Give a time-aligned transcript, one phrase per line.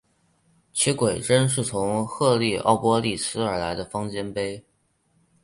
[0.73, 4.65] 其晷针是从赫利奥波利斯而来的方尖碑。